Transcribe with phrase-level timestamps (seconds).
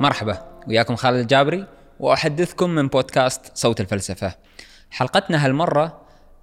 [0.00, 1.66] مرحبا وياكم خالد الجابري
[2.00, 4.34] وأحدثكم من بودكاست صوت الفلسفة.
[4.90, 6.00] حلقتنا هالمرة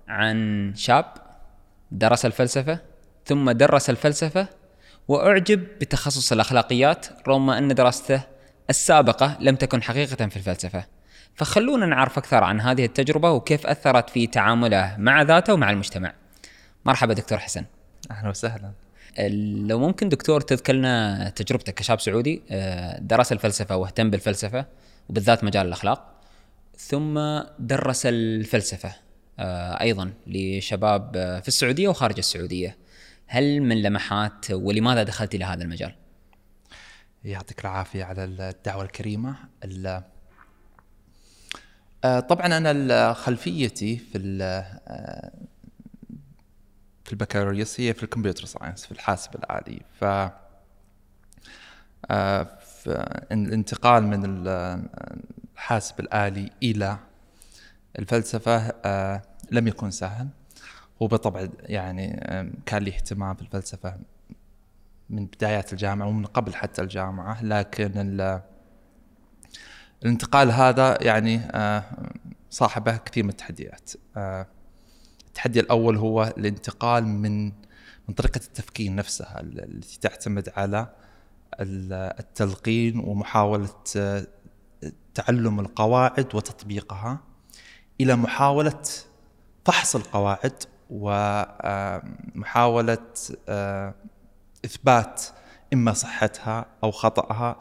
[0.08, 1.06] عن شاب
[1.92, 2.80] درس الفلسفة
[3.26, 4.48] ثم درس الفلسفة
[5.08, 8.22] وأعجب بتخصص الأخلاقيات رغم أن دراسته
[8.70, 10.86] السابقة لم تكن حقيقة في الفلسفة.
[11.36, 16.14] فخلونا نعرف أكثر عن هذه التجربة وكيف أثرت في تعامله مع ذاته ومع المجتمع.
[16.86, 17.66] مرحبا دكتور حسن.
[18.12, 18.72] أهلا وسهلا.
[19.20, 24.66] لو ممكن دكتور تذكر لنا تجربتك كشاب سعودي آه، درس الفلسفة واهتم بالفلسفة
[25.10, 26.22] وبالذات مجال الأخلاق
[26.78, 27.20] ثم
[27.60, 28.94] درس الفلسفة
[29.40, 32.78] آه، أيضا لشباب آه، في السعودية وخارج السعودية
[33.28, 35.96] هل من لمحات ولماذا دخلت إلى هذا المجال؟
[37.24, 39.36] يعطيك العافية على الدعوة الكريمة
[42.04, 44.18] طبعا أنا خلفيتي في
[47.12, 50.04] في البكالوريوس هي في الكمبيوتر ساينس في الحاسب الآلي ف
[52.12, 52.58] آه،
[53.32, 54.48] الانتقال من
[55.56, 56.98] الحاسب الآلي إلى
[58.00, 60.28] الفلسفة آه، لم يكن سهل.
[61.00, 62.26] وبالطبع يعني
[62.66, 63.98] كان لي اهتمام في الفلسفة
[65.10, 67.44] من بدايات الجامعة ومن قبل حتى الجامعة.
[67.44, 68.32] لكن
[70.04, 71.84] الانتقال هذا يعني آه،
[72.50, 73.92] صاحبه كثير من التحديات.
[75.32, 77.46] التحدي الأول هو الانتقال من
[78.08, 80.88] من طريقة التفكير نفسها التي تعتمد على
[82.20, 83.70] التلقين ومحاولة
[85.14, 87.20] تعلم القواعد وتطبيقها
[88.02, 88.82] إلى محاولة
[89.66, 92.34] فحص القواعد ومحاوله
[94.66, 95.24] إثبات
[95.74, 97.56] إما صحتها أو خطأها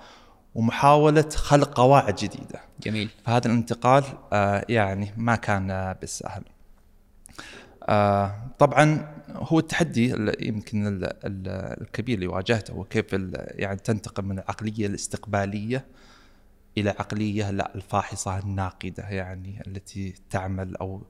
[0.55, 2.61] ومحاولة خلق قواعد جديدة.
[2.81, 3.11] جميل.
[3.25, 6.43] فهذا الانتقال آه، يعني ما كان بالسهل.
[7.83, 13.07] آه طبعا هو التحدي يمكن الكبير اللي واجهته هو كيف
[13.51, 15.87] يعني تنتقل من العقلية الاستقبالية
[16.79, 21.03] إلى عقلية لا الفاحصة الناقدة يعني التي تعمل أو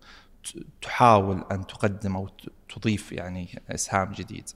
[0.83, 2.29] تحاول أن تقدم أو
[2.69, 4.51] تضيف يعني إسهام جديد.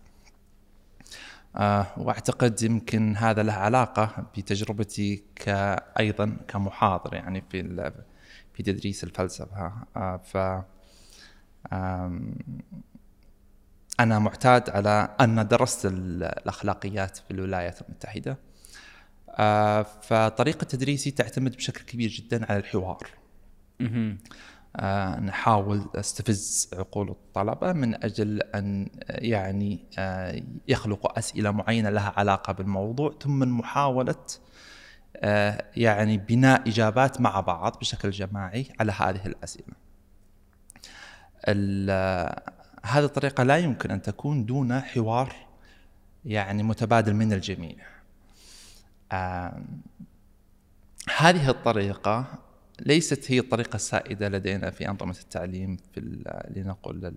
[1.56, 7.92] آه وأعتقد يمكن هذا له علاقة بتجربتي كايضا كمحاضر يعني في
[8.54, 10.36] في تدريس الفلسفة آه ف
[14.00, 18.38] أنا معتاد على أن درست الأخلاقيات في الولايات المتحدة.
[19.30, 23.08] آه، فطريقة تدريسي تعتمد بشكل كبير جدا على الحوار.
[24.76, 32.52] آه، نحاول أستفز عقول الطلبة من أجل أن يعني آه، يخلقوا أسئلة معينة لها علاقة
[32.52, 34.24] بالموضوع ثم محاولة
[35.76, 39.83] يعني بناء إجابات مع بعض بشكل جماعي على هذه الأسئلة.
[42.84, 45.34] هذه الطريقة لا يمكن أن تكون دون حوار
[46.24, 47.76] يعني متبادل من الجميع.
[51.18, 52.26] هذه الطريقة
[52.80, 56.00] ليست هي الطريقة السائدة لدينا في أنظمة التعليم في
[56.56, 57.12] لنقل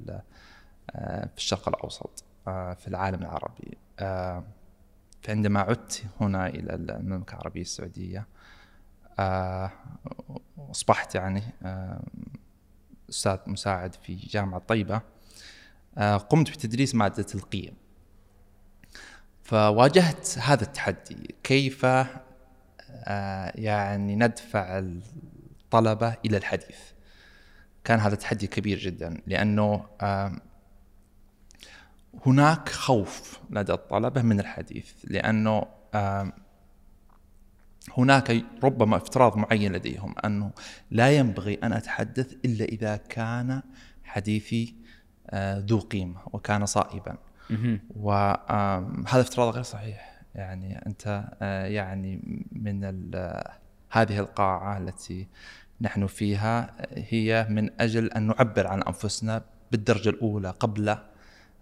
[1.36, 3.78] في الشرق الأوسط في العالم العربي.
[5.22, 8.28] فعندما عدت هنا إلى المملكة العربية السعودية
[10.72, 11.44] أصبحت يعني
[13.10, 15.02] أستاذ مساعد في جامعة طيبة
[15.98, 17.74] آه، قمت بتدريس مادة القيم
[19.44, 21.36] فواجهت هذا التحدي.
[21.44, 26.80] كيف آه، يعني ندفع الطلبة إلى الحديث؟
[27.84, 29.86] كان هذا تحدي كبير جدا لأنه
[32.26, 35.66] هناك خوف لدى الطلبة من الحديث لأنه
[37.98, 40.52] هناك ربما افتراض معين لديهم أنه
[40.92, 43.62] لا ينبغي أن أتحدث إلا إذا كان
[44.04, 44.76] حديثي
[45.30, 47.18] آه، ذو قيمة وكان صائبا.
[47.96, 50.22] وهذا افتراض غير صحيح.
[50.36, 52.22] يعني أنت آه، يعني
[52.52, 52.84] من
[53.90, 55.28] هذه القاعة التي
[55.82, 60.90] نحن فيها هي من أجل أن نعبر عن أنفسنا بالدرجة الأولى قبل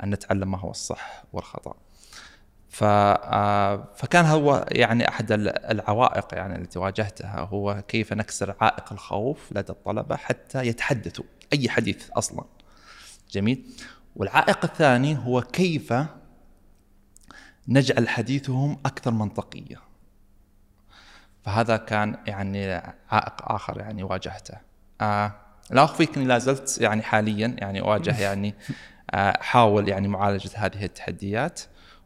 [0.04, 1.76] أن نتعلم ما هو الصح والخطأ.
[2.76, 5.32] ف آه، فكان هو يعني أحد
[5.72, 12.10] العوائق يعني التي واجهتها هو كيف نكسر عائق الخوف لدى الطلبة حتى يتحدثوا أي حديث
[12.12, 12.44] أصلا.
[13.32, 13.66] جميل.
[14.16, 15.94] والعائق الثاني هو كيف
[17.68, 19.82] نجعل حديثهم أكثر منطقية.
[21.44, 22.74] فهذا كان يعني
[23.12, 24.58] عائق آخر يعني واجهته.
[25.02, 25.32] آه
[25.72, 28.56] لا أخفيك إني لا زلت يعني حاليا يعني أواجه يعني
[29.12, 31.62] آه، احاول يعني معالجة هذه التحديات.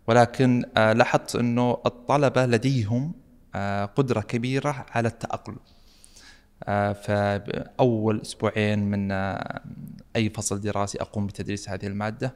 [0.10, 3.14] ولكن آه، لاحظت إنه الطلبة لديهم
[3.56, 5.60] آه، قدرة كبيرة على التأقلم.
[6.64, 9.12] آه، فأول أسبوعين من
[10.16, 12.36] أي فصل دراسي أقوم بتدريس هذه المادة.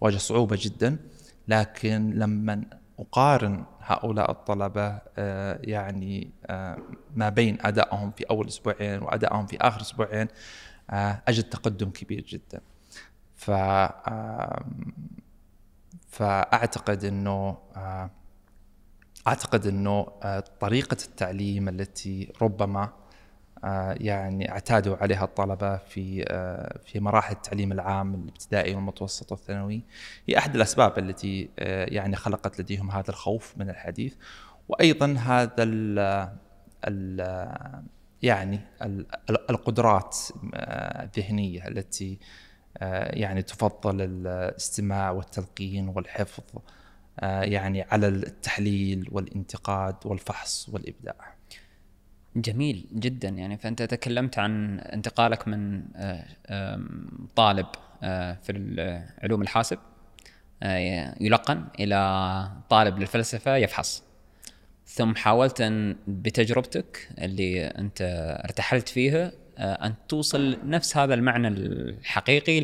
[0.00, 0.96] واجه صعوبة جدا.
[1.48, 2.64] لكن لما
[2.98, 6.30] أقارن هؤلاء الطلبة آه، يعني
[7.16, 10.28] ما بين أدائهم في أول أسبوعين وأدائهم في آخر أسبوعين
[10.90, 12.60] آه، أجد تقدم كبير جدا.
[13.36, 13.50] ف
[16.10, 17.56] فأعتقد أنه
[19.26, 20.06] أعتقد أنه
[20.60, 23.00] طريقة التعليم التي ربما
[23.64, 29.82] آه، يعني اعتادوا عليها الطلبة في آه، في مراحل التعليم العام الابتدائي والمتوسط والثانوي
[30.28, 34.14] هي أحد الأسباب التي آه، يعني خلقت لديهم هذا الخوف من الحديث.
[34.68, 35.98] وأيضا هذا ال
[36.84, 37.84] ال
[38.22, 38.60] يعني
[39.50, 40.18] القدرات
[40.54, 42.18] الذهنية التي
[43.10, 46.44] يعني تفضل الاستماع والتلقين والحفظ
[47.22, 51.34] يعني على التحليل والانتقاد والفحص والإبداع.
[52.36, 55.82] جميل جدا يعني فأنت تكلمت عن انتقالك من
[56.46, 56.80] آه،
[57.36, 57.66] طالب
[58.02, 59.78] آه، في علوم الحاسب
[60.62, 64.02] آه، يلقن إلى طالب للفلسفة يفحص
[64.86, 67.98] ثم حاولت أن بتجربتك اللي أنت
[68.44, 72.60] ارتحلت فيها أن توصل نفس هذا المعنى الحقيقي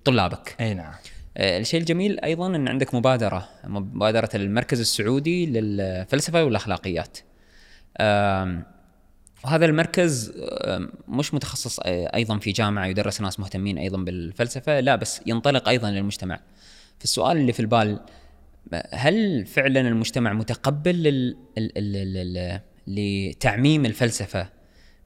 [0.00, 0.56] لطلابك.
[0.60, 0.92] أي نعم.
[1.36, 7.18] الشيء الجميل أيضا أن عندك مبادرة مبادرة المركز السعودي للفلسفة والأخلاقيات.
[9.44, 10.32] وهذا المركز
[11.08, 16.40] مش متخصص أيضا في جامعة يدرس ناس مهتمين أيضا بالفلسفة لا بس ينطلق أيضا للمجتمع
[16.98, 18.00] فالسؤال اللي في البال
[18.92, 21.36] هل فعلا المجتمع متقبل لل...
[21.76, 22.60] لل...
[22.86, 24.48] لتعميم الفلسفة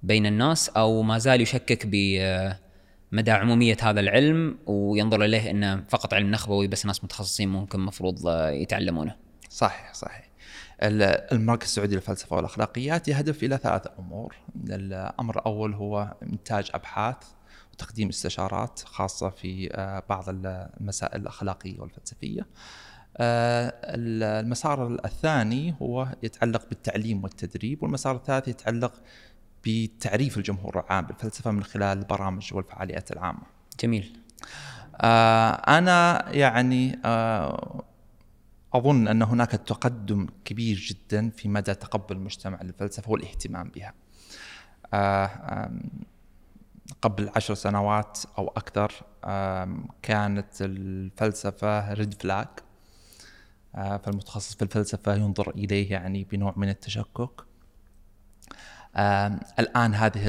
[0.05, 6.31] بين الناس أو ما زال يشكك بمدى عمومية هذا العلم وينظر إليه إنه فقط علم
[6.31, 9.17] نخبوي بس ناس متخصصين ممكن مفروض يتعلمونه.
[9.51, 10.29] صحيح صحيح.
[10.83, 14.37] المركز السعودي للفلسفة والأخلاقيات يهدف إلى ثلاثة أمور،
[14.71, 17.17] الأمر الأول هو إنتاج أبحاث
[17.73, 22.47] وتقديم استشارات خاصة في آه، بعض المسائل الأخلاقية والفلسفية.
[23.17, 28.93] آه، المسار الثاني هو يتعلق بالتعليم والتدريب، والمسار الثالث يتعلق
[29.67, 33.43] بتعريف الجمهور العام بالفلسفة من خلال البرامج والفعاليات العامة.
[33.81, 34.21] جميل.
[34.97, 36.99] آه، أنا يعني
[38.75, 43.95] أظن أن هناك تقدم كبير جدا في مدى تقبل المجتمع للفلسفه والاهتمام بها.
[44.95, 45.71] آه،
[47.03, 48.93] قبل عشر سنوات أو أكثر
[50.03, 52.49] كانت الفلسفة ريد فلاج
[53.75, 57.31] فالمتخصص في الفلسفة ينظر إليه يعني بنوع من التشكك.
[59.59, 60.23] الآن هذه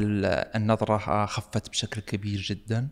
[0.56, 2.88] النظرة خفت بشكل كبير جدا.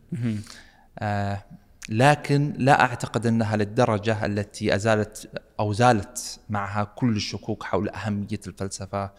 [1.90, 9.12] لكن لا أعتقد إنها للدرجة التي أزالت أو زالت معها كل الشكوك حول أهمية الفلسفة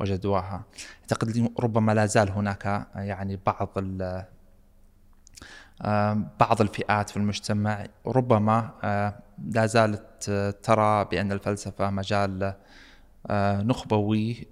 [0.00, 0.64] وجدواها.
[1.00, 3.78] أعتقد ربما لا زال هناك يعني بعض
[6.40, 8.70] بعض الفئات في المجتمع ربما
[9.52, 10.30] لا زالت
[10.62, 12.54] ترى بأن الفلسفة مجال
[13.64, 14.46] نخبوي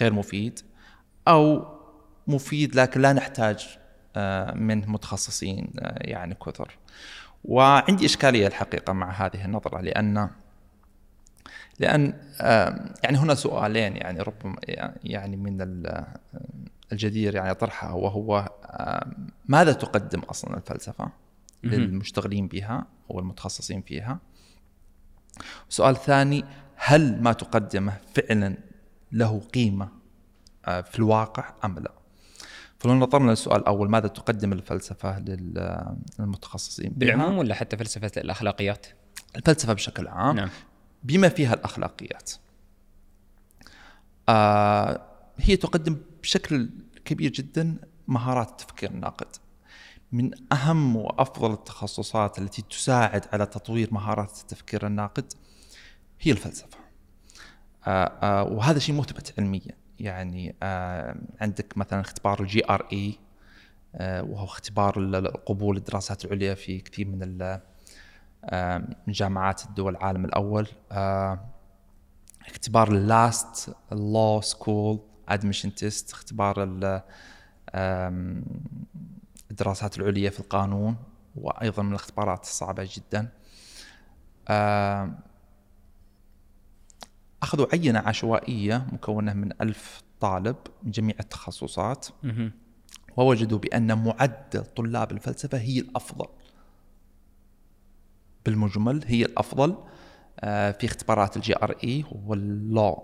[0.00, 0.60] غير مفيد
[1.28, 1.66] أو
[2.26, 3.78] مفيد لكن لا نحتاج
[4.16, 6.78] آه، من متخصصين آه، يعني كثر.
[7.44, 10.30] وعندي إشكالية الحقيقة مع هذه النظرة لأن
[11.78, 12.14] لأن
[13.02, 14.56] يعني هنا سؤالين يعني ربما
[15.04, 15.66] يعني من
[16.92, 18.48] الجدير يعني طرحها وهو
[19.48, 21.10] ماذا تقدم أصلا الفلسفة
[21.64, 24.18] للمشتغلين بها والمتخصصين فيها؟
[25.68, 26.44] سؤال ثاني
[26.76, 28.56] هل ما تقدمه فعلا
[29.12, 29.88] له قيمة
[30.64, 31.92] آه، في الواقع أم لا
[32.78, 38.86] فلو نظرنا للسؤال الأول ماذا تقدم الفلسفة للمتخصصين بالعموم ولا حتى فلسفة الأخلاقيات؟
[39.36, 40.50] الفلسفة بشكل عام نعم.
[41.02, 42.32] بما فيها الأخلاقيات.
[44.28, 45.02] آه
[45.38, 46.70] هي تقدم بشكل
[47.04, 47.76] كبير جدا
[48.08, 49.36] مهارات التفكير الناقد.
[50.12, 55.32] من أهم وأفضل التخصصات التي تساعد على تطوير مهارات التفكير الناقد
[56.20, 56.78] هي الفلسفة.
[57.86, 59.76] آه آه وهذا شيء مثبت علميا.
[59.98, 63.18] يعني آه، عندك مثلا اختبار ال GRE
[64.00, 67.38] وهو اختبار القبول الدراسات العليا في كثير من
[69.06, 70.68] من جامعات الدول العالم الأول
[72.46, 76.54] اختبار ال LSAT Law School Admission Test اختبار
[79.50, 80.96] الدراسات العليا في القانون
[81.36, 83.28] وأيضا من الاختبارات الصعبة جدا
[87.42, 92.06] أخذوا عينة عشوائية مكونة من ألف طالب من جميع التخصصات.
[93.16, 96.26] ووجدوا بأن معدل طلاب الفلسفة هي الأفضل.
[98.46, 99.76] بالمجمل هي الأفضل
[100.40, 103.02] آه، في اختبارات ال GRE وال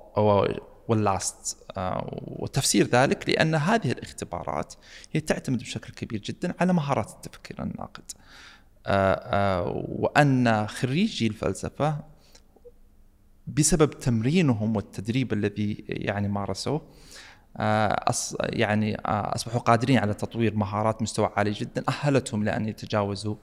[0.88, 4.74] law وال LSAT آه، وتفسير ذلك لأن هذه الاختبارات
[5.12, 8.12] هي تعتمد بشكل كبير جدا على مهارات التفكير الناقد.
[8.86, 12.13] آه، وأن خريجي الفلسفة
[13.46, 16.82] بسبب تمرينهم والتدريب الذي يعني مارسوه
[17.56, 21.84] آه، أص يعني آه، أصبحوا قادرين على تطوير مهارات مستوى عالي جدا.
[21.88, 23.36] أهلتهم لأن يتجاوزوا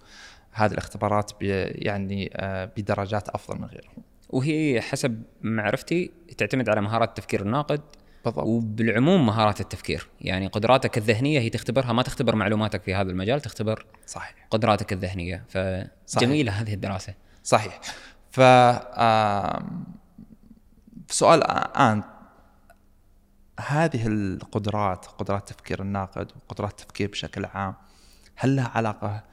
[0.52, 4.04] هذه الاختبارات يعني آه، بدرجات أفضل من غيرهم.
[4.30, 7.82] وهي حسب معرفتي تعتمد على مهارات التفكير الناقد
[8.26, 8.46] بالضبط.
[8.46, 10.08] وبالعموم مهارات التفكير.
[10.22, 14.48] يعني قدراتك الذهنية هي تختبرها ما تختبر معلوماتك في هذا المجال تختبر صحيح.
[14.50, 15.46] قدراتك الذهنية.
[16.08, 17.14] فجميلة هذه الدراسة.
[17.44, 17.80] صحيح.
[18.32, 18.40] ف
[21.10, 22.04] سؤال الآن.
[23.60, 27.76] هذه القدرات قدرات التفكير الناقد وقدرات التفكير بشكل عام
[28.36, 29.24] هل لها علاقة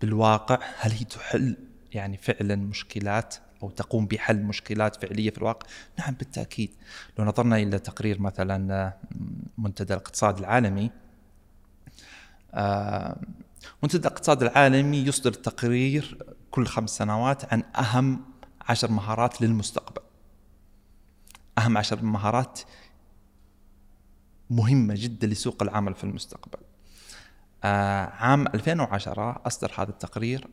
[0.00, 1.56] بالواقع؟ هل هي تحل
[1.92, 5.66] يعني فعلا مشكلات أو تقوم بحل مشكلات فعلية في الواقع؟
[5.98, 6.70] نعم بالتأكيد.
[7.18, 8.92] لو نظرنا إلى تقرير مثلا
[9.58, 10.90] منتدى الاقتصاد العالمي
[13.82, 16.18] منتدى الاقتصاد العالمي يصدر تقرير
[16.50, 18.35] كل خمس سنوات عن أهم
[18.68, 20.02] عشر مهارات للمستقبل.
[21.58, 22.60] أهم عشر مهارات
[24.50, 26.58] مهمة جدا لسوق العمل في المستقبل.
[27.64, 30.48] آه، عام 2010 أصدر هذا التقرير.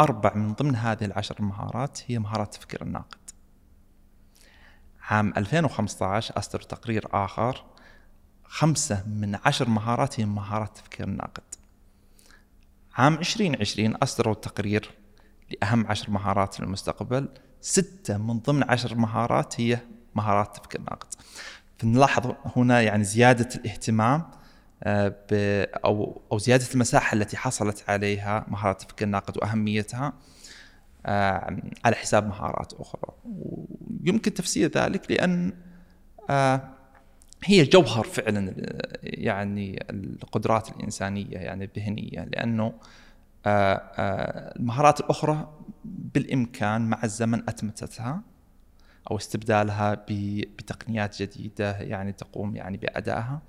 [0.00, 3.30] أربع من ضمن هذه العشر مهارات هي مهارات التفكير الناقد.
[5.02, 7.64] عام 2015 أصدر تقرير آخر.
[8.44, 11.42] خمسة من عشر مهارات هي مهارات التفكير الناقد.
[12.94, 14.90] عام 2020 أصدروا تقرير
[15.50, 17.28] لأهم عشر مهارات للمستقبل
[17.62, 19.78] ستة من ضمن عشر مهارات هي
[20.14, 21.08] مهارات التفكير الناقد.
[21.78, 24.22] فنلاحظ هنا يعني زيادة الاهتمام
[24.84, 30.12] آه، أو أو زيادة المساحة التي حصلت عليها مهارات الفكر الناقد وأهميتها
[31.06, 33.12] آه، على حساب مهارات أخرى.
[33.24, 35.52] ويمكن تفسير ذلك لأن
[36.30, 36.68] آه،
[37.44, 38.54] هي جوهر فعلا
[39.02, 42.72] يعني القدرات الإنسانية يعني الذهنية لأنه
[43.46, 45.48] المهارات الأخرى
[45.84, 48.22] بالإمكان مع الزمن أتمتتها
[49.10, 50.04] أو استبدالها
[50.58, 53.40] بتقنيات جديدة يعني تقوم يعني بأدائها.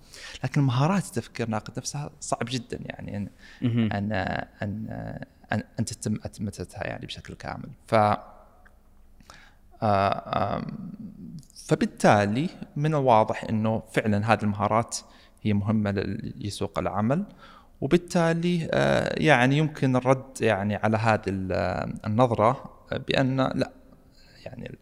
[0.44, 3.30] لكن مهارات التفكير الناقد نفسها صعب جدا يعني ان
[3.92, 4.12] ان
[4.62, 4.88] ان
[5.52, 7.70] ان, أن تتم أتمتتها يعني بشكل كامل.
[7.88, 7.96] ف
[9.84, 10.66] آه،
[11.56, 14.98] فبالتالي من الواضح إنه فعلا هذه المهارات
[15.42, 15.92] هي مهمة
[16.38, 17.24] لسوق العمل.
[17.82, 21.24] وبالتالي آه، يعني يمكن الرد يعني على هذه
[22.06, 22.74] النظرة
[23.08, 23.72] بأن لا
[24.46, 24.77] يعني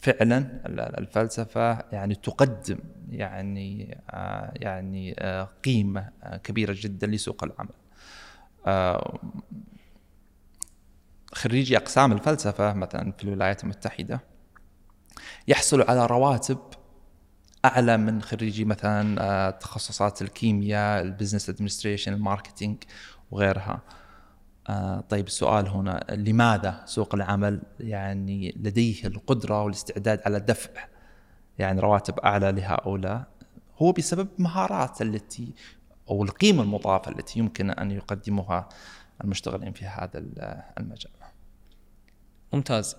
[0.00, 0.60] فعلا
[0.98, 2.78] الفلسفة يعني تقدم
[3.10, 7.74] يعني آه، يعني آه، قيمة آه، كبيرة جدا لسوق العمل.
[11.32, 14.20] خريجي أقسام الفلسفة مثلا في الولايات المتحدة
[15.48, 16.58] يحصلوا على رواتب
[17.66, 22.76] أعلى من خريجي مثلا تخصصات الكيمياء، ال business administration، ال marketing
[23.30, 23.80] وغيرها.
[24.68, 30.70] آه طيب السؤال هنا لماذا سوق العمل يعني لديه القدرة والاستعداد على دفع
[31.58, 33.24] يعني رواتب أعلى لهؤلاء
[33.78, 35.54] هو بسبب مهارات التي
[36.10, 38.68] أو القيمة المضافة التي يمكن أن يقدمها
[39.24, 40.24] المشتغلين في هذا
[40.78, 41.12] المجال
[42.56, 42.96] ممتاز.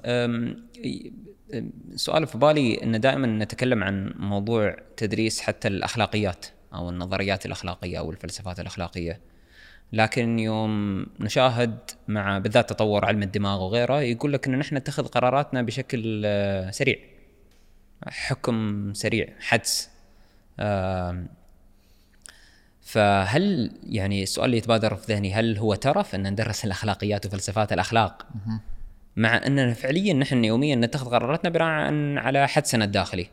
[1.95, 8.11] سؤال في بالي أن دائما نتكلم عن موضوع تدريس حتى الأخلاقيات أو النظريات الأخلاقية أو
[8.11, 9.19] الفلسفات الأخلاقية.
[9.93, 15.61] لكن يوم نشاهد مع بالذات تطور علم الدماغ وغيره يقول لك إن نحن نتخذ قراراتنا
[15.61, 16.97] بشكل آه، سريع.
[18.07, 19.89] حكم سريع حدس.
[22.81, 28.27] فهل يعني السؤال اللي يتبادر في ذهني هل هو ترف إن ندرس الأخلاقيات وفلسفات الأخلاق؟
[29.17, 31.93] مع أننا فعليا نحن يوميا نتخذ قراراتنا بناء
[32.25, 33.29] على حدسنا الداخلي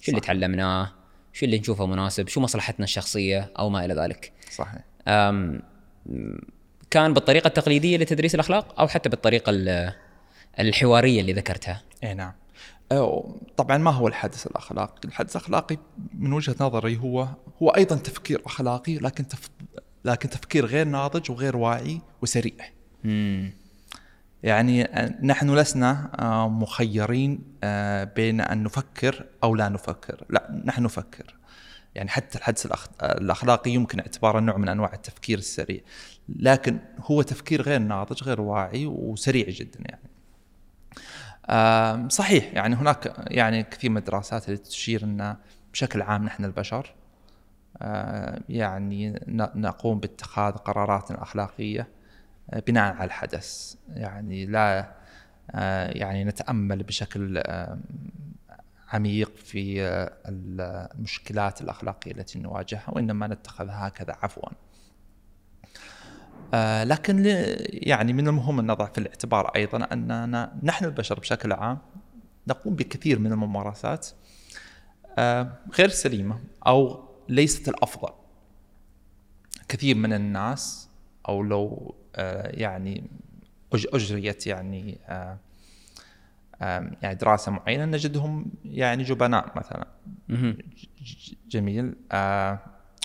[0.00, 0.92] شو اللي تعلمناه؟
[1.32, 4.32] شو اللي نشوفه مناسب؟ شو مصلحتنا الشخصية؟ أو ما إلى ذلك.
[4.50, 4.82] صحيح.
[6.90, 9.52] كان بالطريقة التقليدية لتدريس الأخلاق أو حتى بالطريقة
[10.60, 12.32] الحوارية اللي ذكرتها؟ اي نعم.
[13.56, 15.76] طبعا ما هو الحدث الاخلاقي الحدث الأخلاقي
[16.18, 17.28] من وجهة نظري هو
[17.62, 19.50] هو أيضا تفكير أخلاقي لكن تف...
[20.04, 22.54] لكن تفكير غير ناضج وغير واعي وسريع.
[23.04, 23.63] مم.
[24.44, 24.88] يعني
[25.22, 30.24] نحن لسنا آه، مخيرين آه، بين أن نفكر أو لا نفكر.
[30.30, 31.34] لا نحن نفكر.
[31.94, 32.68] يعني حتى الحدس
[33.02, 35.80] الأخلاقي يمكن اعتباره نوع من أنواع التفكير السريع.
[36.28, 40.08] لكن هو تفكير غير ناضج غير واعي وسريع جدا يعني.
[42.10, 45.36] صحيح يعني هناك يعني كثير من الدراسات اللي تشير إن
[45.72, 46.94] بشكل عام نحن البشر
[48.48, 49.20] يعني
[49.54, 51.88] نقوم باتخاذ قراراتنا الاخلاقيه
[52.66, 53.74] بناء على الحدث.
[53.88, 54.94] يعني لا
[55.88, 57.42] يعني نتأمل بشكل
[58.88, 59.80] عميق في
[60.28, 64.48] المشكلات الأخلاقية التي نواجهها وإنما نتخذها هكذا عفوا.
[66.54, 67.22] آه، لكن
[67.68, 71.78] يعني من المهم أن نضع في الاعتبار أيضا أننا نحن البشر بشكل عام
[72.48, 74.08] نقوم بكثير من الممارسات
[75.18, 78.12] آه، غير سليمة أو ليست الأفضل.
[79.68, 80.88] كثير من الناس
[81.28, 82.03] أو لو آه،
[82.46, 83.04] يعني
[83.72, 85.38] أجريت يعني آه،
[87.02, 89.86] يعني دراسة معينة نجدهم يعني جبناء مثلا.
[91.50, 91.94] جميل.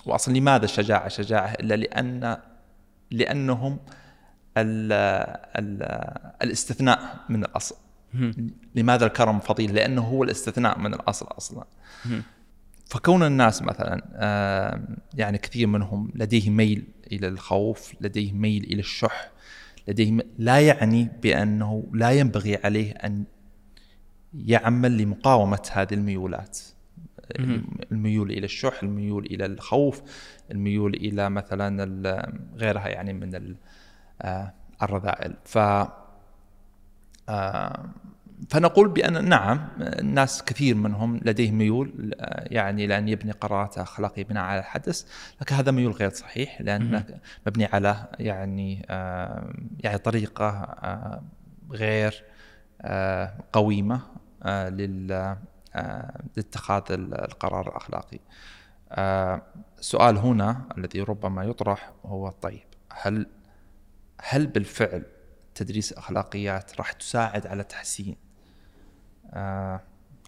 [0.05, 2.37] واصلا لماذا الشجاعة؟ الشجاعة إلا لأن
[3.11, 3.79] لأنهم
[4.57, 4.91] ال
[5.57, 5.83] ال
[6.41, 7.75] الاستثناء من الأصل.
[8.75, 11.65] لماذا الكرم فضيل؟ لأنه هو الاستثناء من الأصل أصلا.
[12.85, 14.01] فكون الناس مثلا
[15.13, 19.31] يعني كثير منهم لديه ميل إلى الخوف، لديه ميل إلى الشح،
[19.87, 23.23] لديه لا يعني بأنه لا ينبغي عليه أن
[24.33, 26.59] يعمل لمقاومة هذه الميولات.
[27.91, 30.01] الميول إلى الشح، الميول إلى الخوف،
[30.51, 31.85] الميول إلى مثلا
[32.55, 33.55] غيرها يعني من
[34.21, 35.57] آه، الرذائل ف
[37.29, 37.89] آه،
[38.49, 44.43] فنقول بأن نعم الناس كثير منهم لديه ميول آه، يعني لأن يبني قرارات أخلاقية بناء
[44.43, 45.05] على الحدث
[45.41, 47.03] لكن هذا ميول غير صحيح لأن
[47.47, 48.85] مبني على يعني
[49.79, 50.75] يعني طريقة
[51.71, 52.23] غير
[53.53, 54.01] قويمة
[54.45, 55.37] لل
[56.37, 58.19] لاتخاذ القرار الأخلاقي.
[59.79, 63.27] السؤال هنا الذي ربما يطرح هو طيب هل
[64.21, 65.03] هل بالفعل
[65.55, 68.28] تدريس الاخلاقيات راح تساعد على تحسين آه،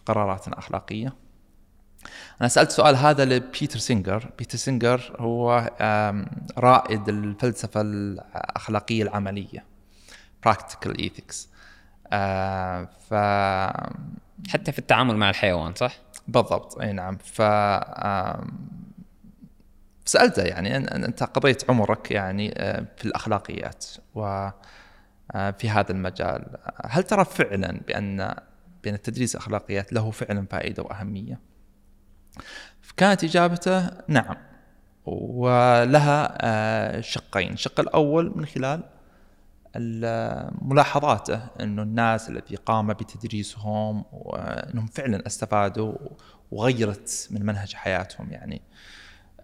[0.05, 1.13] قرارات أخلاقية؟
[2.41, 5.71] أنا سألت سؤال هذا لبيتر سينجر، بيتر سينجر هو
[6.57, 9.65] رائد الفلسفة الأخلاقية العملية
[10.47, 11.51] practical ethics
[12.13, 13.13] آه، ف
[14.49, 15.93] حتى في التعامل مع الحيوان صح؟
[16.27, 17.41] بالضبط أي نعم ف
[20.05, 24.51] سألته يعني أنت قضيت عمرك يعني آه، في الأخلاقيات وفي
[25.35, 26.45] آه، هذا المجال
[26.85, 28.35] هل ترى فعلا بأن
[28.83, 31.39] بان التدريس الأخلاقيات له فعلا فائدة وأهمية؟
[32.97, 34.35] كانت إجابته نعم
[35.05, 38.83] ولها آه، شقين، الشق الأول من خلال
[40.61, 45.93] ملاحظاته إنه الناس الذي قام بتدريسهم وإنهم فعلا استفادوا
[46.51, 48.31] وغيرت من منهج حياتهم.
[48.31, 48.61] يعني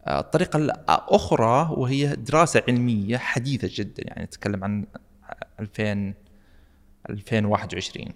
[0.07, 4.03] الطريقة الأخرى وهي دراسة علمية حديثة جدا.
[4.07, 4.85] يعني نتكلم عن
[5.59, 6.13] 2000
[7.09, 8.13] 2021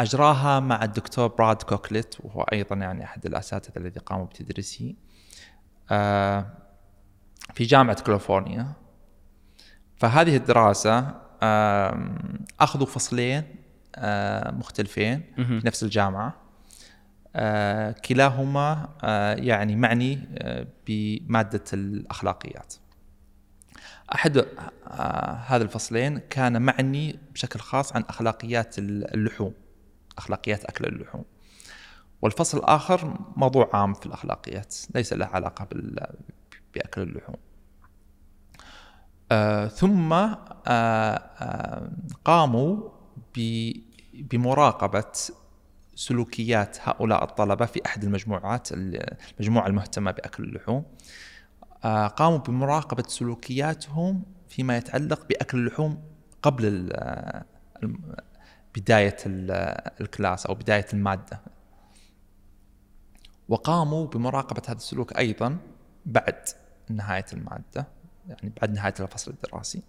[0.00, 4.94] أجراها مع الدكتور براد كوكليت وهو أيضا يعني أحد الأساتذة الذي قاموا بتدريسه
[7.54, 8.72] في جامعة كاليفورنيا.
[9.96, 11.14] فهذه الدراسة
[12.60, 13.42] أخذوا فصلين
[14.52, 16.48] مختلفين في نفس الجامعة.
[17.36, 21.64] آه، كلاهما آه، يعني معني آه، بمادة
[24.14, 24.46] الأخلاقيات أحد
[25.46, 29.54] هذا الفصلين كان معني بشكل خاص عن أخلاقيات اللحوم
[30.18, 31.24] أخلاقيات أكل اللحوم.
[32.22, 35.66] والفصل الآخر موضوع عام في الأخلاقيات ليس له علاقة
[36.74, 37.36] بأكل اللحوم.
[39.68, 40.34] ثم
[42.24, 42.90] قاموا
[44.14, 45.12] بمراقبة
[45.94, 50.76] سلوكيات هؤلاء الطلبة في أحد المجموعات المجموعة المهتمة بأكل اللحوم.
[50.76, 50.88] آه،
[52.16, 56.02] قاموا بمراقبة سلوكياتهم فيما يتعلق بأكل اللحوم
[56.42, 56.92] قبل
[58.76, 61.40] بداية الكلاس أو بداية المادة.
[63.48, 65.58] وقاموا بمراقبة هذا السلوك أيضا
[66.06, 66.44] بعد
[66.88, 67.86] نهاية المادة
[68.28, 69.82] يعني بعد نهاية الفصل الدراسي.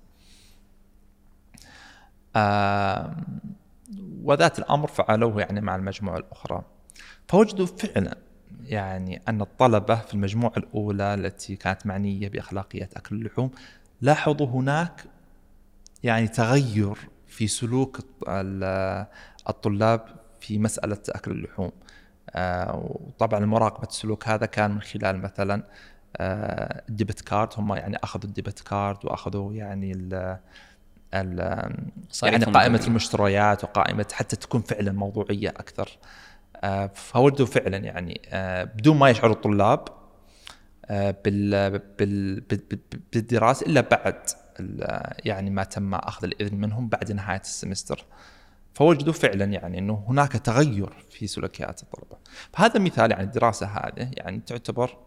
[4.24, 6.64] وذات الأمر فعلوه يعني مع المجموعة الأخرى.
[7.28, 8.18] فوجدوا فعلا
[8.70, 13.52] يعني أن الطلبة في المجموعة الأولى التي كانت معنية بأخلاقيات أكل اللحوم
[14.02, 15.06] لاحظوا هناك
[16.04, 18.00] يعني تغير في سلوك
[19.50, 20.06] الطلاب
[20.40, 21.72] في مسألة أكل اللحوم.
[22.30, 25.64] آه، وطبعا مراقبة السلوك هذا كان من خلال مثلا
[26.90, 27.50] ال debit card.
[27.58, 29.92] هم يعني أخذوا ال debit card وأخذوا يعني
[32.24, 35.90] يعني قائمة المشتريات وقائمة حتى تكون فعلا موضوعية أكثر.
[36.62, 39.88] آه، فودوا فعلا يعني آه، بدون ما يشعر الطلاب
[40.86, 41.16] آه،
[43.14, 44.16] بالدراسة إلا بعد
[45.26, 48.06] يعني ما تم أخذ الإذن منهم بعد نهاية السمستر.
[48.74, 52.18] فوجدوا فعلا يعني إنه هناك تغير في سلوكيات الطلبة.
[52.54, 54.98] فهذا مثال يعني الدراسة هذه يعني تعتبر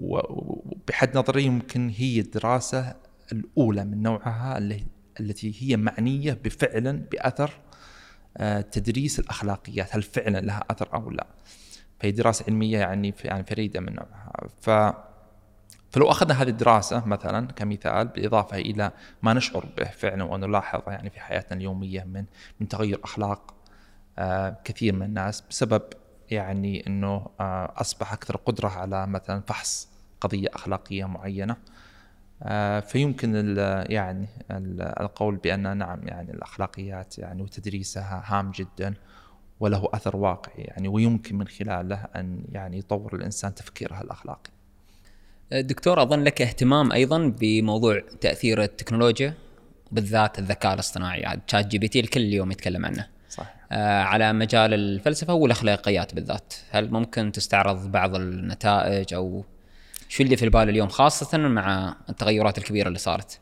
[0.00, 2.94] وبحد نظري يمكن هي الدراسة
[3.32, 4.86] الأولى من نوعها اللي
[5.20, 7.50] التي هي معنية بفعلا بأثر
[8.60, 11.26] تدريس الأخلاقيات هل فعلا لها أثر أو لا؟
[12.00, 14.32] فهي دراسة علمية يعني يعني فريدة من نوعها.
[14.60, 14.70] ف
[15.90, 18.90] فلو أخذنا هذه الدراسة مثلا كمثال بالإضافة إلى
[19.22, 22.24] ما نشعر به فعلا ونلاحظه يعني في حياتنا اليومية من
[22.60, 23.54] من تغير أخلاق
[24.18, 25.82] آه، كثير من الناس بسبب
[26.30, 29.88] يعني إنه آه، أصبح أكثر قدرة على مثلا فحص
[30.20, 31.52] قضية أخلاقية معينة.
[31.52, 31.56] آه،
[32.80, 33.58] فيمكن ال
[33.92, 38.94] يعني ال القول بأن نعم يعني الأخلاقيات يعني وتدريسها هام جدا
[39.60, 44.50] وله أثر واقعي يعني ويمكن من خلاله أن يعني يطور الإنسان تفكيره الأخلاقي.
[45.52, 49.34] دكتور أظن لك اهتمام أيضا بموضوع تأثير التكنولوجيا
[49.92, 53.06] بالذات الذكاء الاصطناعي ChatGPT الكل اليوم يتكلم عنه.
[53.28, 53.54] صح.
[53.72, 59.44] آه على مجال الفلسفة والأخلاقيات بالذات، هل ممكن تستعرض بعض النتائج أو
[60.08, 63.40] شو اللي في البال اليوم خاصة مع التغيرات الكبيرة اللي صارت؟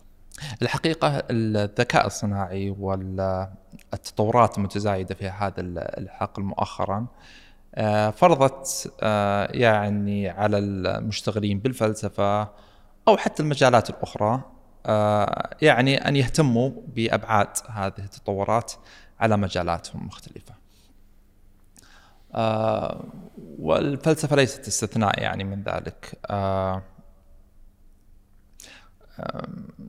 [0.62, 5.60] الحقيقة الذكاء الصناعي والتطورات المتزايدة في هذا
[5.98, 7.06] الحقل مؤخرا
[7.74, 12.48] آه، فرضت آه، يعني على المشتغلين بالفلسفة
[13.08, 14.40] أو حتى المجالات الأخرى
[14.86, 18.72] آه، يعني أن يهتموا بأبعاد هذه التطورات
[19.20, 20.06] على مجالاتهم
[22.36, 23.24] المختلفه.
[23.58, 26.18] والفلسفة ليست استثناء يعني من ذلك.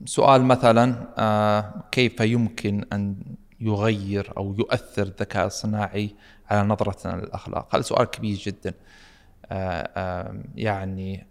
[0.06, 3.16] سؤال مثلا كيف يمكن أن
[3.60, 6.16] يغير أو يؤثر الذكاء الصناعي
[6.50, 8.74] على نظرتنا للأخلاق؟ هذا سؤال كبير جدا.
[10.56, 11.28] يعني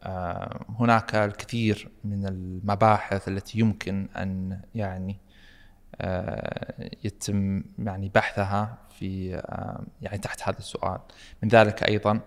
[0.79, 5.19] هناك الكثير من المباحث التي يمكن أن يعني
[7.05, 9.29] يتم يعني بحثها في
[10.03, 10.99] يعني تحت هذا السؤال.
[11.43, 12.21] من ذلك أيضا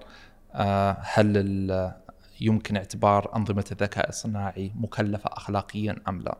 [1.01, 1.93] هل
[2.41, 6.37] يمكن اعتبار أنظمة الذكاء الصناعي مكلفة اخلاقيا أم لا؟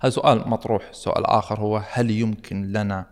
[0.00, 0.92] هذا سؤال مطروح.
[0.92, 3.06] سؤال آخر هو هل يمكن لنا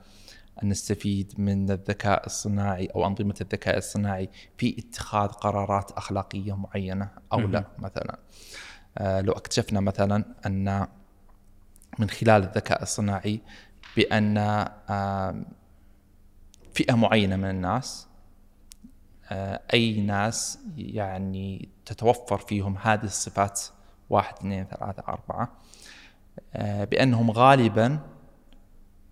[0.63, 7.41] أن نستفيد من الذكاء الصناعي أو أنظمة الذكاء الصناعي في اتخاذ قرارات أخلاقية معينة أو
[7.41, 8.19] لا؟ مثلا
[8.99, 10.87] آه لو اكتشفنا مثلا أن
[11.99, 13.41] من خلال الذكاء الصناعي
[13.97, 14.65] بأن
[16.75, 18.07] فئة معينة من الناس
[19.31, 23.61] آه أي ناس يعني تتوفر فيهم هذه الصفات
[24.11, 25.53] واحد اثنين ثلاثة أربعة
[26.55, 27.99] آه، بأنهم غالبا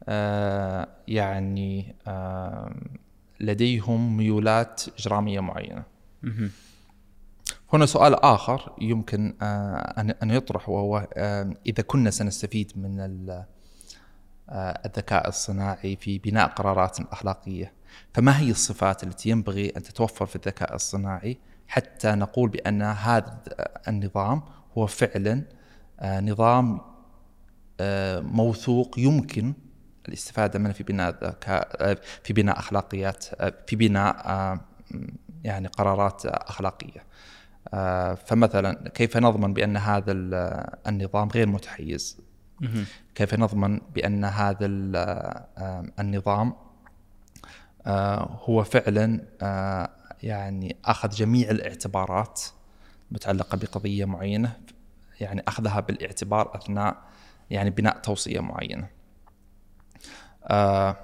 [0.09, 1.95] آه، يعني
[3.41, 5.83] لديهم ميولات إجرامية معينة.
[7.73, 9.37] هنا سؤال آخر يمكن
[10.23, 11.09] أن يطرح وهو
[11.67, 13.01] إذا كنا سنستفيد من
[14.51, 17.73] الذكاء الصناعي في بناء قرارات أخلاقية
[18.15, 23.43] فما هي الصفات التي ينبغي أن تتوفر في الذكاء الصناعي حتى نقول بأن هذا
[23.89, 24.43] النظام
[24.79, 25.45] هو فعلا
[26.05, 26.81] نظام
[27.81, 29.55] آه، موثوق يمكن
[30.09, 34.61] الاستفادة منه في بناء ذكاء في بناء أخلاقيات آه، في بناء آه،
[35.45, 37.05] يعني قرارات أخلاقية.
[38.27, 40.13] فمثلا كيف نضمن بأن هذا
[40.87, 42.21] النظام غير متحيز؟
[43.15, 44.67] كيف نضمن بأن هذا
[46.01, 46.55] النظام
[48.49, 49.21] هو فعلا
[50.23, 52.43] يعني أخذ جميع الاعتبارات
[53.11, 54.57] المتعلقه بقضية معينة
[55.21, 56.97] يعني أخذها بالاعتبار أثناء
[57.51, 58.89] يعني بناء توصية معينة.
[60.45, 60.97] آه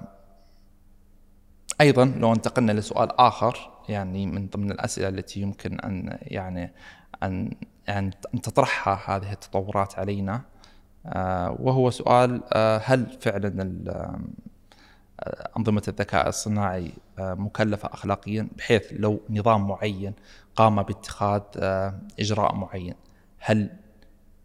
[1.81, 6.73] أيضا لو انتقلنا لسؤال آخر يعني من ضمن الأسئلة التي يمكن أن يعني
[7.23, 7.51] أن
[7.89, 8.11] أن
[8.43, 10.41] تطرحها هذه التطورات علينا.
[11.05, 14.19] آه وهو سؤال آه هل فعلا آه،
[15.57, 20.13] أنظمة الذكاء الصناعي مكلفة أخلاقيا؟ بحيث لو نظام معين
[20.55, 21.41] قام باتخاذ
[22.19, 22.93] إجراء معين
[23.39, 23.69] هل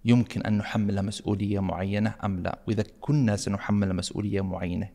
[0.05, 4.89] يمكن أن نحمل مسؤولية معينة أم لا؟ وإذا كنا سنحمل مسؤولية معينة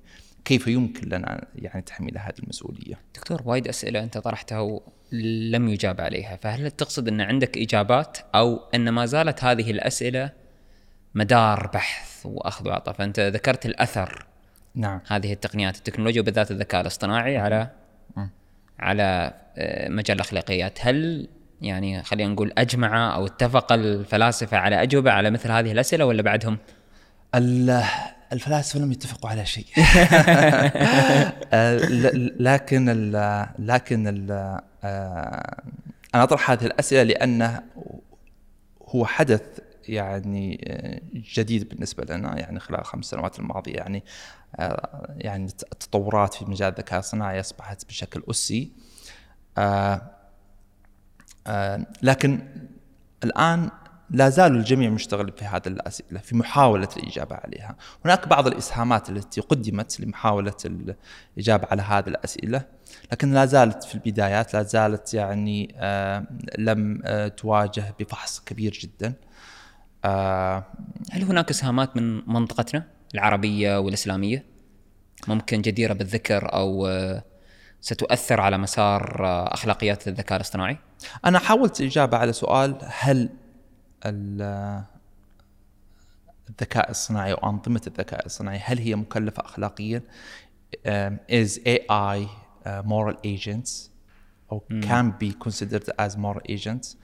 [0.45, 6.35] كيف يمكن لنا يعني تحميل هذه المسؤولية؟ دكتور وايد أسئلة أنت طرحتها ولم يجاب عليها.
[6.35, 10.31] فهل تقصد أن عندك إجابات أو أن ما زالت هذه الأسئلة
[11.15, 14.25] مدار بحث وأخذ وعطاء؟ فأنت ذكرت الأثر
[14.75, 15.01] نعم.
[15.07, 17.69] هذه التقنيات التكنولوجيا وبالذات الذكاء الاصطناعي على
[18.17, 18.27] م.
[18.79, 20.79] على آه، مجال الأخلاقيات.
[20.81, 21.27] هل
[21.61, 26.57] يعني خلينا نقول أجمع أو اتفق الفلاسفة على أجوبة على مثل هذه الأسئلة ولا بعدهم؟
[28.33, 29.65] الفلاسفة لم يتفقوا على شيء.
[32.39, 34.31] لكن ال لكن ال
[34.83, 35.63] آه،
[36.15, 37.63] أنا أطرح هذه الأسئلة لأنه
[38.87, 39.41] هو حدث
[39.87, 44.03] يعني آه، جديد بالنسبة لنا يعني خلال الخمس سنوات الماضية يعني
[44.55, 48.71] آه، يعني التطورات في مجال الذكاء الصناعي أصبحت بشكل أسي.
[49.57, 50.01] آه،
[52.01, 52.39] لكن
[53.23, 53.69] الآن
[54.11, 59.41] لا زال الجميع مشتغل في هذه الاسئله في محاولة الإجابة عليها، هناك بعض الإسهامات التي
[59.41, 60.53] قدمت لمحاولة
[61.35, 62.65] الإجابة على هذه الأسئلة،
[63.11, 66.25] لكن لا زالت في البدايات لا زالت يعني آه
[66.57, 69.13] لم آه تواجه بفحص كبير جدا.
[70.05, 70.65] آه
[71.11, 72.83] هل هناك إسهامات من منطقتنا
[73.15, 74.45] العربية والإسلامية؟
[75.27, 77.23] ممكن جديرة بالذكر أو آه،
[77.81, 80.77] ستؤثر على مسار آه، أخلاقيات الذكاء الاصطناعي؟
[81.25, 83.29] أنا حاولت الإجابة على سؤال هل
[84.05, 84.89] الذكاء
[86.89, 90.01] الصناعي أو أنظمة الذكاء الصناعي هل هي مكلفة اخلاقيا؟
[90.69, 92.27] Um, is AI
[92.65, 93.89] uh, moral agents
[94.49, 96.95] or can be considered as moral agents؟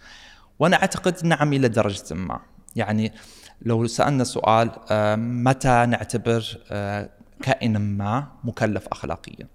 [0.60, 2.40] وأنا أعتقد نعم إلى درجة ما،
[2.76, 3.14] يعني
[3.62, 7.10] لو سألنا سؤال آه، متى نعتبر آه،
[7.42, 9.48] كائنا ما مكلف اخلاقيا؟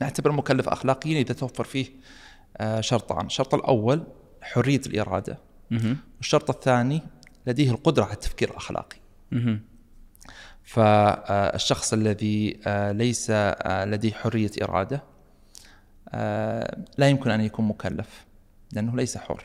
[0.00, 1.86] نعتبر مكلف اخلاقيا إذا توفر فيه
[2.56, 4.06] آه، شرطان، الشرط الأول
[4.42, 5.49] حرية الإرادة مهم.
[6.18, 7.02] والشرط الثاني
[7.46, 8.96] لديه القدرة على التفكير الأخلاقي.
[9.32, 9.60] مهم.
[10.62, 15.02] فالشخص الذي آه، ليس آه، لديه حرية إرادة
[16.08, 18.26] آه، لا يمكن أن يكون مكلف
[18.72, 19.44] لأنه ليس حر.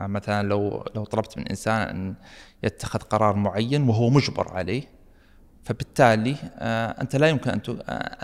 [0.00, 2.14] آه، مثلا لو لو طلبت من إنسان أن
[2.62, 4.82] يتخذ قرار معين وهو مجبر عليه
[5.64, 7.58] فبالتالي آه، أنت لا يمكن آه،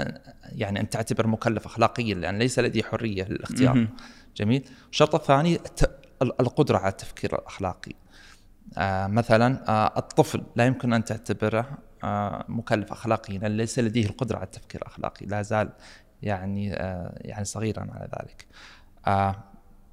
[0.05, 3.87] أن- يعني أن تعتبر مكلف اخلاقيا لأن ليس لديه حرية للاختيار.
[4.37, 4.65] جميل.
[4.91, 5.59] الشرط الثاني
[6.23, 7.93] القدرة على التفكير الأخلاقي.
[8.79, 14.37] آه، مثلا آه، الطفل لا يمكن أن تعتبره آه، مكلف اخلاقيا لأن ليس لديه القدرة
[14.37, 15.71] على التفكير الأخلاقي، لا زال
[16.23, 16.67] يعني
[17.21, 18.47] يعني صغيرا على ذلك.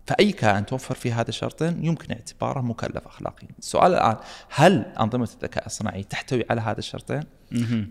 [0.07, 3.49] فأي كائن توفر فيه هذا الشرطين يمكن اعتباره مكلف اخلاقيا.
[3.59, 4.17] السؤال الآن
[4.49, 7.23] هل أنظمة الذكاء الصناعي تحتوي على هذا الشرطين؟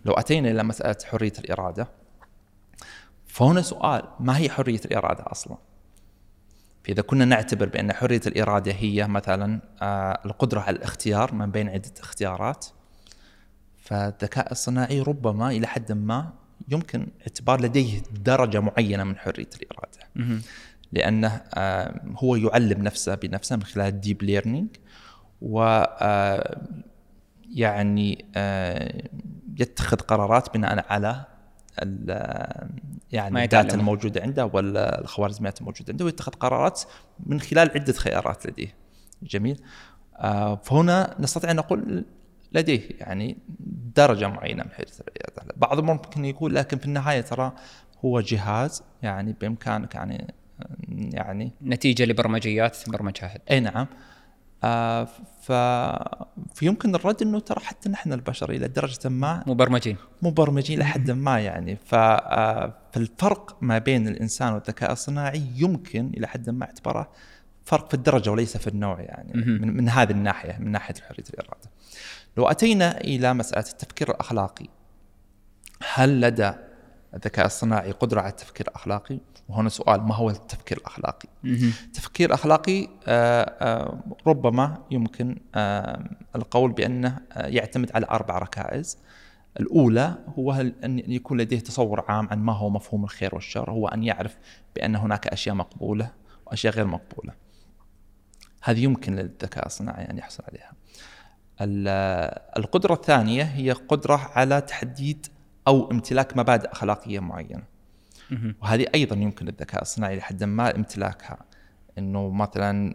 [0.04, 1.88] لو أتينا إلى مسألة حرية الإرادة
[3.26, 5.56] فهنا سؤال ما هي حرية الإرادة أصلا؟
[6.88, 11.92] فاذا كنا نعتبر بأن حرية الإرادة هي مثلا آه، القدرة على الاختيار من بين عدة
[12.00, 12.66] اختيارات
[13.76, 16.32] فالذكاء الصناعي ربما إلى حد ما
[16.68, 19.98] يمكن اعتبار لديه درجة معينة من حرية الإرادة.
[20.14, 20.42] مهم.
[20.92, 24.68] لأنه آه، هو يعلم نفسه بنفسه من خلال ال deep learning
[25.40, 25.62] و
[26.00, 26.60] آه،
[27.50, 28.24] يعني
[29.58, 31.24] يتخذ قرارات بناء على
[33.12, 33.74] يعني الداتا.
[33.74, 36.82] الموجودة عنده ولا الخوارزميات الموجودة عنده ويتخذ قرارات
[37.26, 38.74] من خلال عدة خيارات لديه.
[39.22, 39.60] جميل؟
[40.16, 42.04] آه، فهنا نستطيع أن نقول
[42.52, 43.38] لديه يعني
[43.96, 47.52] درجة معينة من حيث الرياده، بعضهم ممكن يقول لكن في النهاية ترى
[48.04, 50.34] هو جهاز يعني بإمكانك يعني
[50.88, 53.38] يعني نتيجة لبرمجيات برمجها.
[53.50, 53.86] أي نعم
[54.64, 55.08] آه
[55.40, 55.52] ف
[56.54, 61.76] فيمكن الرد إنه ترى حتى نحن البشر إلى درجة ما مبرمجين مبرمجين لحد ما يعني
[61.76, 67.08] ف آه، فالفرق ما بين الإنسان والذكاء الصناعي يمكن إلى حد ما اعتباره
[67.64, 69.32] فرق في الدرجة وليس في النوع يعني.
[69.34, 71.70] من, من هذه الناحية من ناحية حريه الإرادة.
[72.36, 74.66] لو أتينا إلى مسألة التفكير الأخلاقي
[75.94, 76.52] هل لدى
[77.14, 79.18] الذكاء الصناعي قدرة على التفكير الأخلاقي؟
[79.48, 81.28] وهنا سؤال ما هو التفكير الأخلاقي؟
[81.84, 88.98] التفكير الاخلاقي آه، آه، ربما يمكن آه، القول بأنه يعتمد على أربع ركائز.
[89.60, 90.52] الأولى هو
[90.84, 94.36] أن يكون لديه تصور عام عن ما هو مفهوم الخير والشر، هو أن يعرف
[94.76, 96.10] بأن هناك أشياء مقبولة
[96.46, 97.32] وأشياء غير مقبولة.
[98.62, 100.72] هذه يمكن للذكاء الصناعي أن يحصل عليها.
[101.60, 105.26] ال- القدرة الثانية هي قدرة على تحديد
[105.68, 107.77] أو امتلاك مبادئ أخلاقية معينة.
[108.62, 111.38] وهذه أيضا يمكن للذكاء الصناعي لحد ما امتلاكها
[111.98, 112.94] إنه مثلا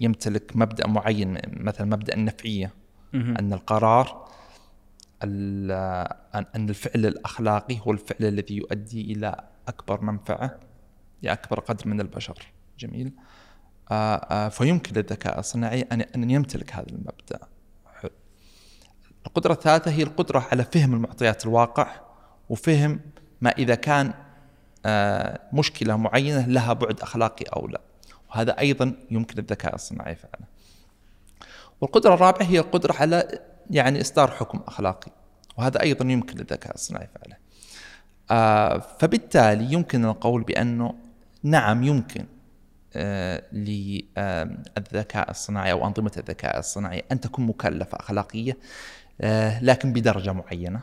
[0.00, 2.74] يمتلك مبدأ معين مثلا مبدأ النفعية.
[3.14, 4.28] أن القرار
[5.24, 10.60] ان الفعل الأخلاقي هو الفعل الذي يؤدي إلى أكبر منفعة
[11.22, 12.38] لاكبر قدر من البشر.
[12.78, 13.12] جميل.
[13.90, 15.82] آه، آه، فيمكن للذكاء الصناعي
[16.14, 17.38] أن يمتلك هذا المبدأ.
[17.94, 18.10] حلو.
[19.26, 22.00] القدرة الثالثة هي القدرة على فهم المعطيات الواقع
[22.48, 23.00] وفهم
[23.40, 24.14] ما إذا كان
[25.52, 27.80] مشكلة معينة لها بعد أخلاقي أو لا.
[28.30, 30.46] وهذا أيضا يمكن للذكاء الصناعي فعله
[31.80, 35.12] والقدرة الرابعة هي القدرة على يعني إصدار حكم أخلاقي.
[35.58, 37.36] وهذا أيضا يمكن للذكاء الصناعي فعله
[38.30, 40.94] آه، فبالتالي يمكن القول بأنه
[41.42, 42.26] نعم يمكن
[42.94, 48.56] آه، للذكاء الصناعي أو أنظمة الذكاء الصناعي أن تكون مكلفة أخلاقية
[49.20, 50.80] آه، لكن بدرجة معينة.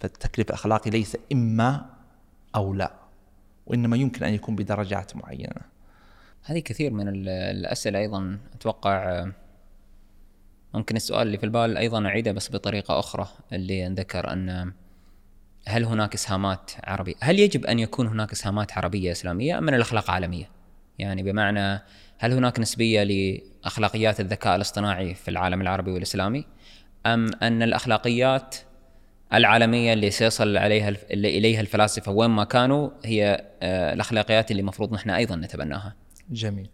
[0.00, 1.86] فالتكليف الأخلاقي ليس إما
[2.56, 3.01] أو لا.
[3.66, 5.60] وإنما يمكن أن يكون بدرجات معينة
[6.44, 9.32] هذه كثير من ال- الأسئلة أيضا أتوقع آه،
[10.74, 14.72] ممكن السؤال اللي في البال أيضا أعيده بس بطريقة أخرى اللي ذكر أن
[15.66, 20.10] هل هناك اسهامات عربية؟ هل يجب أن يكون هناك اسهامات عربية إسلامية أم من الأخلاق
[20.10, 20.50] عالمية؟
[20.98, 21.82] يعني بمعنى
[22.18, 26.44] هل هناك نسبية لأخلاقيات الذكاء الاصطناعي في العالم العربي والإسلامي؟
[27.06, 28.56] أم أن الأخلاقيات
[29.34, 34.94] العالمية اللي سيصل عليها اللي إليها الفلاسفة وين ما كانوا هي آه، الأخلاقيات اللي المفروض
[34.94, 35.94] نحن أيضا نتبناها.
[36.30, 36.68] جميل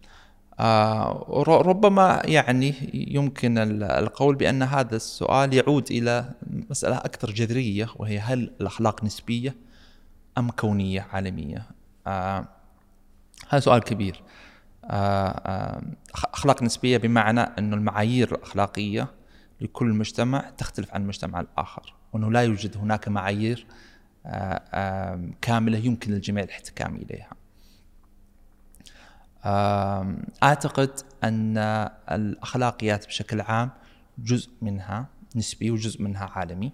[0.59, 6.29] آه، ربما يعني يمكن ال- القول بأن هذا السؤال يعود إلى
[6.69, 9.55] مسألة أكثر جذرية وهي هل الأخلاق نسبية
[10.37, 11.65] أم كونية عالمية؟
[12.07, 12.45] آه،
[13.49, 14.21] هذا سؤال كبير.
[16.33, 19.07] أخلاق نسبية بمعنى انه المعايير الأخلاقية
[19.61, 23.65] لكل مجتمع تختلف عن المجتمع الآخر، وأنه لا يوجد هناك معايير
[24.25, 27.29] آه، كاملة يمكن للجميع الاحتكام إليها.
[29.45, 30.91] آم، أعتقد
[31.23, 31.57] أن
[32.11, 33.69] الأخلاقيات بشكل عام
[34.17, 36.71] جزء منها نسبي وجزء منها عالمي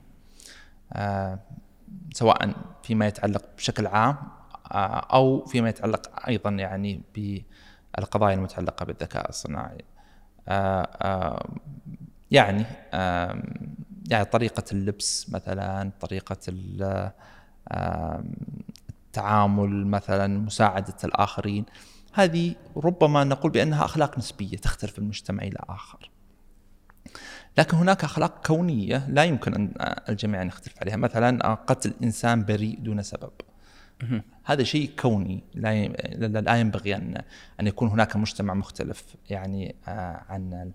[0.93, 1.39] آه،
[2.13, 4.15] سواء فيما يتعلق بشكل عام
[4.71, 9.85] آه، أو فيما يتعلق أيضا يعني بالقضايا المتعلقة بالذكاء الصناعي
[12.35, 12.65] يعني
[14.09, 15.91] يعني طريقة اللبس مثلا
[17.71, 18.35] آم،
[18.89, 21.65] التعامل مثلا مساعدة الآخرين
[22.13, 26.11] هذه ربما نقول بأنها أخلاق نسبية تختلف من مجتمع إلى آخر.
[27.57, 29.73] لكن هناك أخلاق كونية لا يمكن أن
[30.09, 33.31] الجميع أن يختلف عليها، مثلا قتل إنسان بريء دون سبب.
[34.43, 35.87] هذا شيء كوني لا
[36.41, 37.21] لا ينبغي أن
[37.59, 40.71] أن يكون هناك مجتمع مختلف يعني آه، عن آه،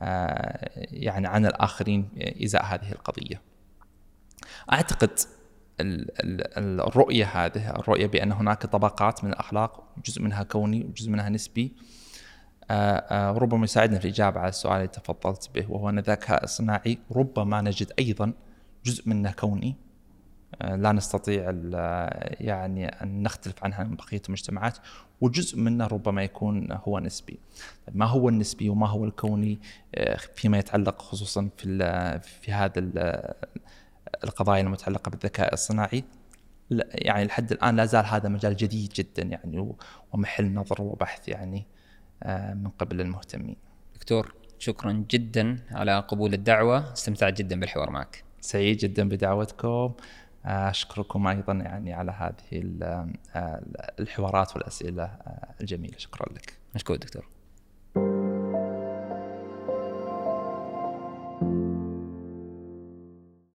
[0.00, 2.08] يعني عن الآخرين
[2.44, 3.40] إزاء هذه القضية.
[4.72, 5.10] أعتقد
[5.80, 6.10] ال-
[6.58, 11.72] ال- الرؤية هذه الرؤية بأن هناك طبقات من الأخلاق جزء منها كوني وجزء منها نسبي
[12.70, 16.98] آه، آه، ربما يساعدنا في الإجابة على السؤال اللي تفضلت به وهو أن الذكاء الصناعي
[17.12, 18.32] ربما نجد أيضا
[18.84, 19.76] جزء منه كوني آه،
[20.60, 21.74] لا نستطيع ال-
[22.46, 24.78] يعني أن نختلف عنها من بقية المجتمعات
[25.20, 27.38] وجزء منه ربما يكون هو نسبي.
[27.92, 29.58] ما هو النسبي وما هو الكوني
[29.94, 31.78] آه، فيما يتعلق خصوصا في
[32.22, 33.34] في هذا ال-
[34.24, 36.04] القضايا المتعلقة بالذكاء الصناعي
[36.92, 39.74] يعني لحد الآن لا زال هذا مجال جديد جدا يعني
[40.12, 41.66] ومحل نظر وبحث يعني
[42.22, 43.56] آه، من قبل المهتمين.
[43.94, 46.92] دكتور شكرا جدا على قبول الدعوة.
[46.92, 48.24] استمتعت جدا بالحوار معك.
[48.40, 49.68] سعيد جدا بدعوتكم.
[49.68, 49.94] آه،
[50.46, 53.62] أشكركم أيضا يعني على هذه آه،
[54.00, 56.58] الحوارات والأسئلة آه، الجميلة شكرا لك.
[56.74, 57.35] مشكور دكتور